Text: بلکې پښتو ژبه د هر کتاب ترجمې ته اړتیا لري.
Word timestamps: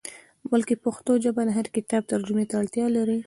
بلکې 0.51 0.75
پښتو 0.85 1.11
ژبه 1.23 1.41
د 1.45 1.49
هر 1.57 1.67
کتاب 1.75 2.01
ترجمې 2.13 2.45
ته 2.49 2.55
اړتیا 2.61 2.85
لري. 2.95 3.17